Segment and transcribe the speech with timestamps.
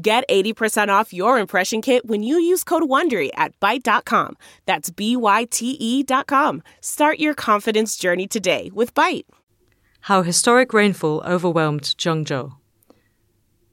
[0.00, 4.36] Get 80% off your impression kit when you use code WONDERY at Byte.com.
[4.64, 6.62] That's B-Y-T-E dot com.
[6.80, 9.24] Start your confidence journey today with Byte.
[10.02, 12.52] How Historic Rainfall Overwhelmed Zhengzhou.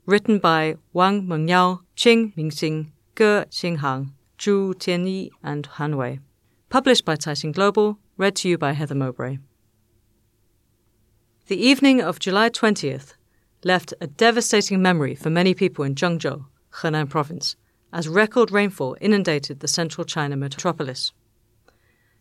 [0.08, 6.22] Written by Wang Mengyao, Qin Minxing, Ge Xinghang, Zhu Tianyi, and Han Wei.
[6.70, 9.38] Published by Caixin Global, read to you by Heather Mowbray.
[11.48, 13.14] The evening of July 20th
[13.66, 17.56] left a devastating memory for many people in Zhengzhou, Henan province,
[17.92, 21.12] as record rainfall inundated the central China metropolis.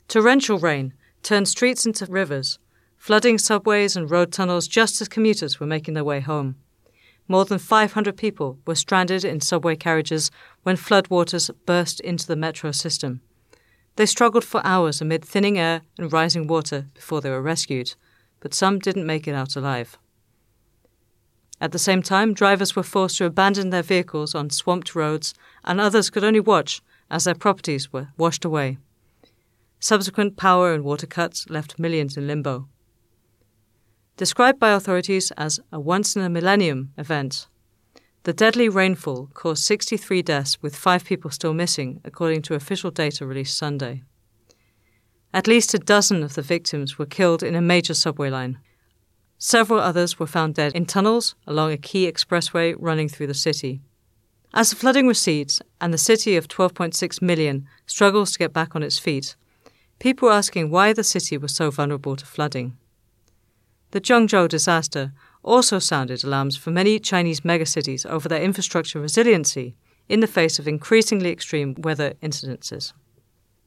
[0.08, 2.58] Torrential rain turned streets into rivers,
[2.96, 6.56] flooding subways and road tunnels just as commuters were making their way home.
[7.28, 10.30] More than 500 people were stranded in subway carriages
[10.62, 13.20] when floodwaters burst into the metro system.
[13.96, 17.94] They struggled for hours amid thinning air and rising water before they were rescued,
[18.40, 19.98] but some didn't make it out alive.
[21.60, 25.80] At the same time, drivers were forced to abandon their vehicles on swamped roads, and
[25.80, 28.78] others could only watch as their properties were washed away.
[29.78, 32.68] Subsequent power and water cuts left millions in limbo.
[34.16, 37.48] Described by authorities as a once in a millennium event,
[38.24, 43.26] the deadly rainfall caused 63 deaths, with five people still missing, according to official data
[43.26, 44.02] released Sunday.
[45.34, 48.58] At least a dozen of the victims were killed in a major subway line.
[49.38, 53.80] Several others were found dead in tunnels along a key expressway running through the city.
[54.52, 58.82] As the flooding recedes and the city of 12.6 million struggles to get back on
[58.82, 59.34] its feet,
[59.98, 62.76] people are asking why the city was so vulnerable to flooding.
[63.90, 65.12] The Zhengzhou disaster
[65.42, 69.76] also sounded alarms for many Chinese megacities over their infrastructure resiliency
[70.08, 72.92] in the face of increasingly extreme weather incidences.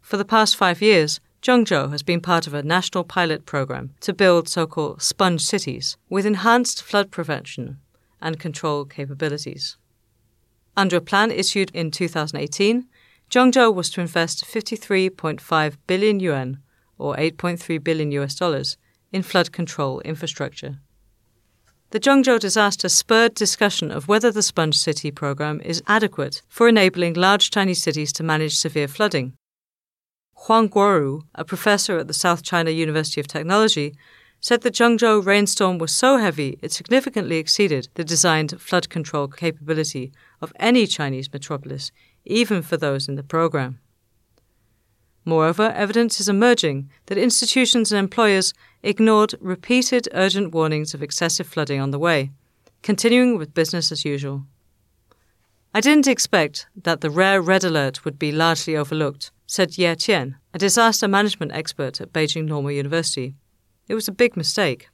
[0.01, 4.13] For the past five years, Zhengzhou has been part of a national pilot program to
[4.13, 7.79] build so called sponge cities with enhanced flood prevention
[8.21, 9.77] and control capabilities.
[10.75, 12.87] Under a plan issued in 2018,
[13.29, 16.59] Zhengzhou was to invest 53.5 billion yuan,
[16.97, 18.77] or 8.3 billion US dollars,
[19.11, 20.79] in flood control infrastructure.
[21.91, 27.13] The Zhengzhou disaster spurred discussion of whether the Sponge City program is adequate for enabling
[27.13, 29.33] large Chinese cities to manage severe flooding.
[30.45, 33.95] Huang Guoru, a professor at the South China University of Technology,
[34.39, 40.11] said the Zhengzhou rainstorm was so heavy it significantly exceeded the designed flood control capability
[40.39, 41.91] of any Chinese metropolis,
[42.23, 43.79] even for those in the program.
[45.25, 51.81] Moreover, evidence is emerging that institutions and employers ignored repeated urgent warnings of excessive flooding
[51.81, 52.31] on the way,
[52.83, 54.45] continuing with business as usual.
[55.73, 60.35] I didn't expect that the rare red alert would be largely overlooked, said Ye Qian,
[60.53, 63.33] a disaster management expert at Beijing Normal University.
[63.87, 64.89] It was a big mistake.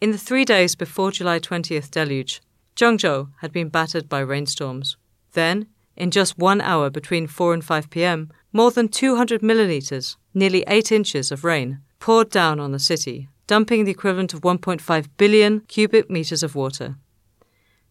[0.00, 2.42] In the three days before July 20th deluge,
[2.76, 4.96] Zhengzhou had been battered by rainstorms.
[5.32, 5.66] Then,
[5.96, 10.92] in just one hour between 4 and 5 pm, more than 200 millimeters, nearly 8
[10.92, 16.10] inches of rain, poured down on the city, dumping the equivalent of 1.5 billion cubic
[16.10, 16.96] meters of water.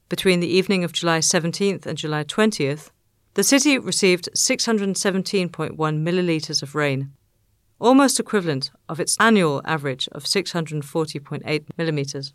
[0.09, 2.89] Between the evening of July 17th and July 20th,
[3.33, 7.11] the city received 617.1 millilitres of rain,
[7.79, 12.33] almost equivalent of its annual average of 640.8 millimetres.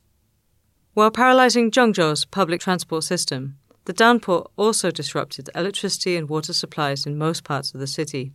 [0.94, 7.18] While paralysing Zhengzhou's public transport system, the downpour also disrupted electricity and water supplies in
[7.18, 8.32] most parts of the city.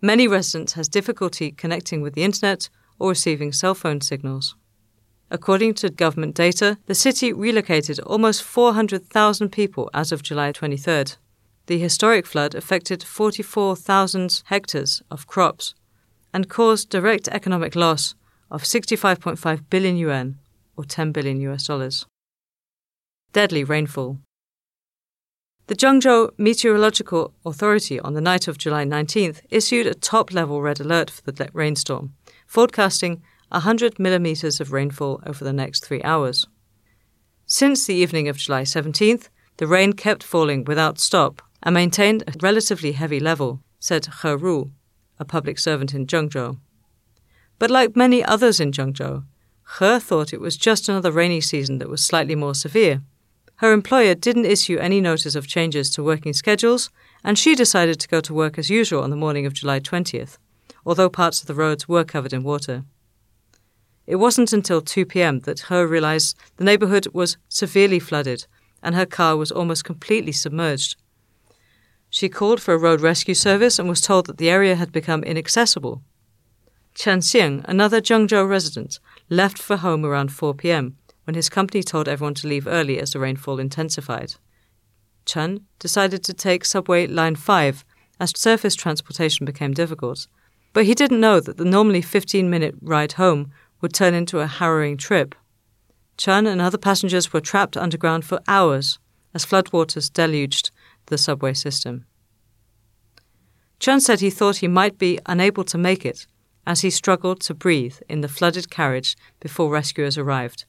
[0.00, 2.68] Many residents had difficulty connecting with the internet
[2.98, 4.54] or receiving cell phone signals.
[5.30, 11.16] According to government data, the city relocated almost 400,000 people as of July 23rd.
[11.66, 15.74] The historic flood affected 44,000 hectares of crops
[16.34, 18.14] and caused direct economic loss
[18.50, 20.38] of 65.5 billion yuan
[20.76, 22.06] or 10 billion US dollars.
[23.32, 24.18] Deadly rainfall.
[25.68, 30.80] The Zhengzhou Meteorological Authority on the night of July 19th issued a top level red
[30.80, 32.14] alert for the rainstorm,
[32.46, 36.46] forecasting 100 millimetres of rainfall over the next three hours.
[37.46, 42.32] Since the evening of July 17th, the rain kept falling without stop and maintained a
[42.40, 44.72] relatively heavy level, said He Ru,
[45.18, 46.58] a public servant in Zhengzhou.
[47.58, 49.24] But like many others in Zhengzhou,
[49.78, 53.02] He thought it was just another rainy season that was slightly more severe.
[53.56, 56.90] Her employer didn't issue any notice of changes to working schedules,
[57.22, 60.38] and she decided to go to work as usual on the morning of July 20th,
[60.84, 62.84] although parts of the roads were covered in water.
[64.04, 68.46] It wasn't until 2 pm that He realized the neighborhood was severely flooded
[68.82, 70.96] and her car was almost completely submerged.
[72.14, 75.24] She called for a road rescue service and was told that the area had become
[75.24, 76.02] inaccessible.
[76.94, 79.00] Chen Xiang, another Zhengzhou resident,
[79.30, 83.12] left for home around 4 pm when his company told everyone to leave early as
[83.12, 84.34] the rainfall intensified.
[85.24, 87.82] Chen decided to take subway line 5
[88.20, 90.26] as surface transportation became difficult,
[90.74, 93.50] but he didn't know that the normally 15 minute ride home
[93.80, 95.34] would turn into a harrowing trip.
[96.18, 98.98] Chen and other passengers were trapped underground for hours
[99.32, 100.70] as floodwaters deluged
[101.06, 102.06] the subway system.
[103.78, 106.26] Chen said he thought he might be unable to make it
[106.66, 110.64] as he struggled to breathe in the flooded carriage before rescuers arrived,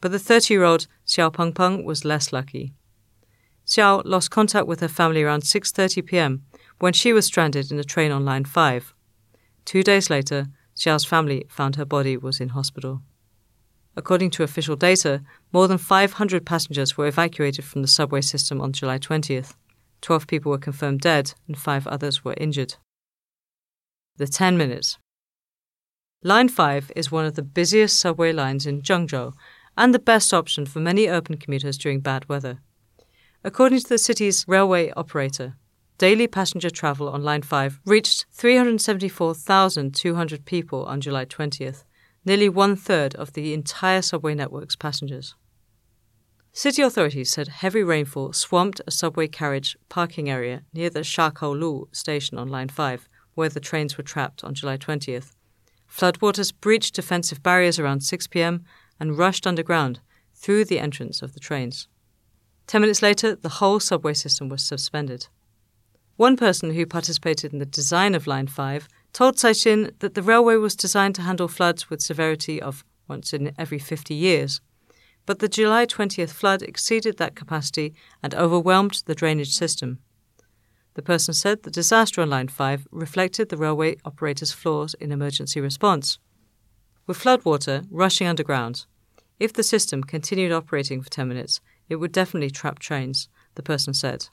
[0.00, 2.72] but the 30 year old Xiao Pengpeng was less lucky.
[3.66, 6.42] Xiao lost contact with her family around 6:30 p.m.
[6.78, 8.94] when she was stranded in a train on line 5.
[9.64, 10.46] 2 days later,
[10.76, 13.02] Xiao's family found her body was in hospital.
[13.96, 15.22] According to official data,
[15.52, 19.54] more than 500 passengers were evacuated from the subway system on July 20th.
[20.04, 22.74] 12 people were confirmed dead and 5 others were injured.
[24.18, 24.98] The 10 minutes.
[26.22, 29.32] Line 5 is one of the busiest subway lines in Zhengzhou
[29.78, 32.58] and the best option for many urban commuters during bad weather.
[33.42, 35.56] According to the city's railway operator,
[35.96, 41.84] daily passenger travel on Line 5 reached 374,200 people on July 20th,
[42.26, 45.34] nearly one third of the entire subway network's passengers.
[46.56, 52.38] City authorities said heavy rainfall swamped a subway carriage parking area near the Shakou station
[52.38, 55.32] on Line 5, where the trains were trapped on July 20th.
[55.90, 58.62] Floodwaters breached defensive barriers around 6 pm
[59.00, 59.98] and rushed underground
[60.32, 61.88] through the entrance of the trains.
[62.68, 65.26] Ten minutes later, the whole subway system was suspended.
[66.14, 70.54] One person who participated in the design of Line 5 told Caixin that the railway
[70.54, 74.60] was designed to handle floods with severity of once in every 50 years.
[75.26, 80.00] But the July 20th flood exceeded that capacity and overwhelmed the drainage system.
[80.94, 85.60] The person said the disaster on Line 5 reflected the railway operator's flaws in emergency
[85.60, 86.18] response.
[87.06, 88.86] With floodwater rushing underground,
[89.40, 93.92] if the system continued operating for 10 minutes, it would definitely trap trains, the person
[93.92, 94.28] said.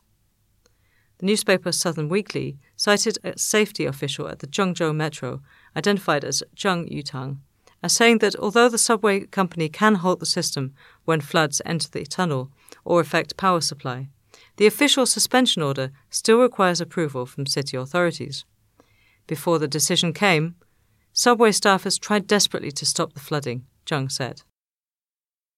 [1.18, 5.42] The newspaper Southern Weekly cited a safety official at the Zhengzhou Metro,
[5.76, 7.38] identified as Zheng Yutang,
[7.84, 10.74] as saying that although the subway company can halt the system
[11.06, 12.52] when floods enter the tunnel
[12.86, 14.10] or affect power supply,
[14.58, 18.46] the official suspension order still requires approval from city authorities.
[19.28, 20.56] Before the decision came,
[21.14, 24.44] subway staffers tried desperately to stop the flooding, Zheng said.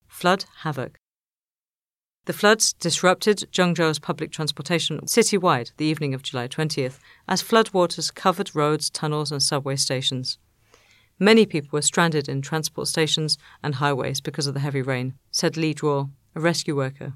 [0.07, 0.97] Flood havoc.
[2.25, 8.55] The floods disrupted Zhengzhou's public transportation citywide the evening of July 20th as floodwaters covered
[8.55, 10.37] roads, tunnels, and subway stations.
[11.19, 15.57] Many people were stranded in transport stations and highways because of the heavy rain, said
[15.57, 17.13] Li Zhuo, a rescue worker.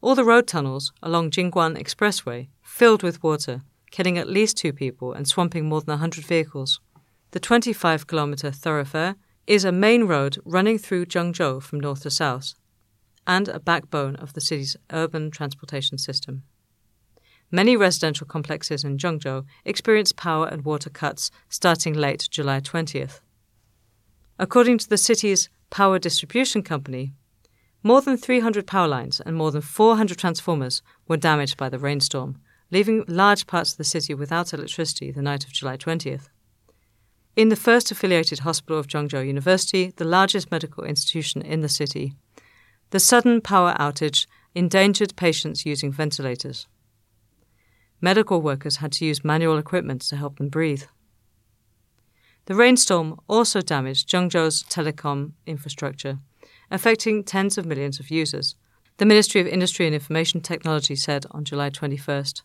[0.00, 5.12] All the road tunnels along Jingguang Expressway filled with water, killing at least two people
[5.12, 6.80] and swamping more than 100 vehicles.
[7.30, 9.16] The 25 kilometre thoroughfare
[9.46, 12.54] is a main road running through Zhengzhou from north to south
[13.26, 16.42] and a backbone of the city's urban transportation system.
[17.50, 23.20] Many residential complexes in Zhengzhou experienced power and water cuts starting late July 20th.
[24.38, 27.14] According to the city's power distribution company,
[27.82, 32.38] more than 300 power lines and more than 400 transformers were damaged by the rainstorm,
[32.70, 36.28] leaving large parts of the city without electricity the night of July 20th.
[37.34, 42.14] In the first affiliated hospital of Zhengzhou University, the largest medical institution in the city,
[42.90, 46.66] the sudden power outage endangered patients using ventilators.
[48.00, 50.84] Medical workers had to use manual equipment to help them breathe.
[52.46, 56.18] The rainstorm also damaged Zhengzhou's telecom infrastructure,
[56.70, 58.54] affecting tens of millions of users,
[58.98, 62.42] the Ministry of Industry and Information Technology said on July 21st.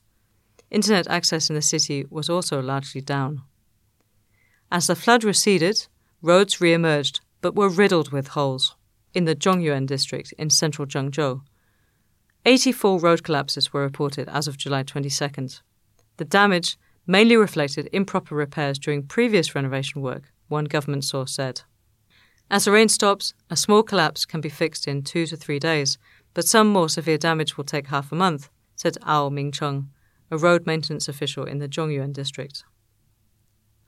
[0.69, 3.41] Internet access in the city was also largely down.
[4.72, 5.88] As the flood receded,
[6.22, 8.75] roads re emerged but were riddled with holes
[9.13, 11.41] in the Zhongyuan district in central Zhengzhou.
[12.45, 15.62] 84 road collapses were reported as of July 22nd.
[16.17, 21.62] The damage mainly reflected improper repairs during previous renovation work, one government source said.
[22.51, 25.97] As the rain stops, a small collapse can be fixed in two to three days,
[26.33, 29.88] but some more severe damage will take half a month, said Ao Mingcheng,
[30.29, 32.63] a road maintenance official in the Zhongyuan district.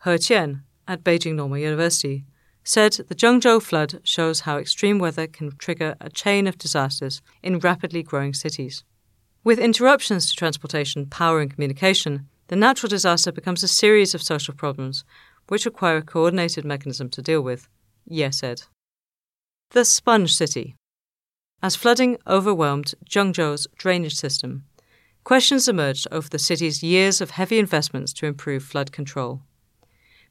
[0.05, 2.25] Ye Qian, at Beijing Normal University,
[2.65, 7.59] said the Zhengzhou flood shows how extreme weather can trigger a chain of disasters in
[7.59, 8.83] rapidly growing cities.
[9.43, 14.55] With interruptions to transportation, power, and communication, the natural disaster becomes a series of social
[14.55, 15.05] problems
[15.47, 17.69] which require a coordinated mechanism to deal with,
[18.07, 18.63] Ye said.
[19.71, 20.75] The Sponge City.
[21.61, 24.63] As flooding overwhelmed Zhengzhou's drainage system,
[25.23, 29.41] questions emerged over the city's years of heavy investments to improve flood control.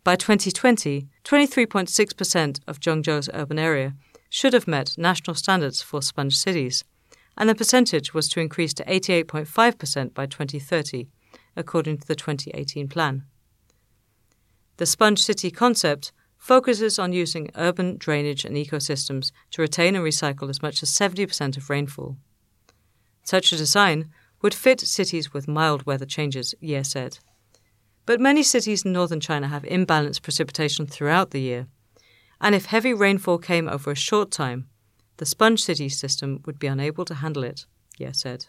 [0.05, 3.95] By 2020, 23.6% of Zhengzhou's urban area
[4.29, 6.85] should have met national standards for sponge cities,
[7.39, 11.09] and the percentage was to increase to 88.5% by 2030,
[11.57, 13.25] according to the 2018 plan.
[14.77, 20.51] The sponge city concept focuses on using urban drainage and ecosystems to retain and recycle
[20.51, 22.19] as much as 70% of rainfall.
[23.23, 24.11] Such a design
[24.43, 27.21] would fit cities with mild weather changes, Ye said.
[28.07, 31.67] But many cities in northern China have imbalanced precipitation throughout the year,
[32.41, 34.69] and if heavy rainfall came over a short time,
[35.17, 37.67] the sponge city system would be unable to handle it,
[37.99, 38.47] Ye said.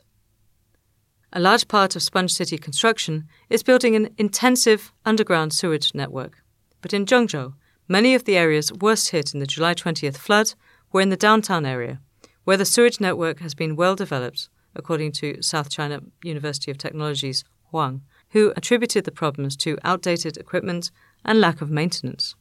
[1.32, 6.42] A large part of Sponge City construction is building an intensive underground sewage network.
[6.82, 7.54] But in Zhengzhou,
[7.90, 10.54] many of the areas worst hit in the July 20th flood
[10.94, 12.00] were in the downtown area,
[12.46, 17.44] where the sewage network has been well developed, according to South China University of Technology's
[17.70, 18.02] Huang,
[18.36, 20.92] who attributed the problems to outdated equipment
[21.24, 22.36] and lack of maintenance.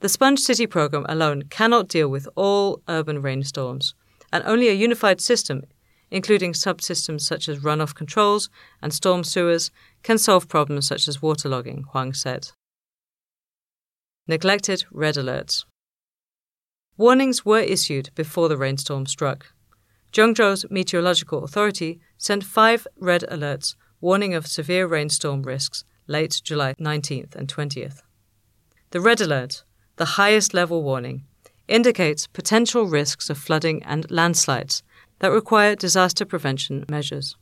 [0.00, 3.94] The Sponge City program alone cannot deal with all urban rainstorms,
[4.32, 5.62] and only a unified system,
[6.10, 8.50] including subsystems such as runoff controls
[8.82, 9.70] and storm sewers,
[10.02, 12.50] can solve problems such as waterlogging, Huang said.
[14.26, 15.64] Neglected red alerts.
[16.96, 19.52] Warnings were issued before the rainstorm struck.
[20.12, 27.34] Zhengzhou's meteorological authority sent five red alerts warning of severe rainstorm risks late July 19th
[27.34, 28.02] and 20th.
[28.90, 29.62] The red alert,
[29.96, 31.24] the highest level warning,
[31.68, 34.82] indicates potential risks of flooding and landslides
[35.20, 37.36] that require disaster prevention measures.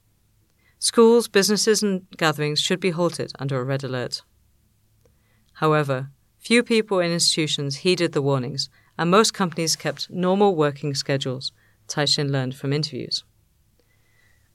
[0.79, 4.23] Schools, businesses, and gatherings should be halted under a red alert.
[5.55, 11.53] However, few people and institutions heeded the warnings, and most companies kept normal working schedules,
[11.89, 13.25] Caixin learned from interviews.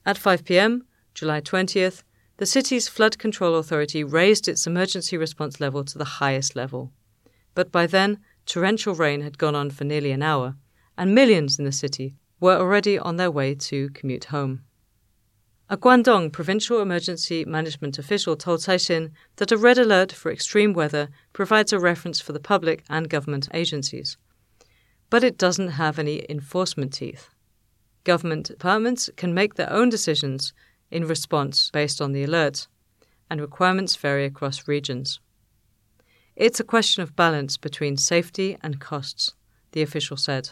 [0.06, 2.02] At 5 p.m., July 20th,
[2.38, 6.90] the city's flood control authority raised its emergency response level to the highest level.
[7.54, 10.56] But by then, torrential rain had gone on for nearly an hour,
[10.98, 14.64] and millions in the city were already on their way to commute home.
[15.70, 21.08] A Guangdong provincial emergency management official told Caixin that a red alert for extreme weather
[21.32, 24.18] provides a reference for the public and government agencies.
[25.08, 27.28] But it doesn't have any enforcement teeth.
[28.02, 30.52] Government departments can make their own decisions
[30.94, 32.68] in response based on the alert,
[33.28, 35.18] and requirements vary across regions.
[36.36, 39.32] It's a question of balance between safety and costs,
[39.72, 40.50] the official said.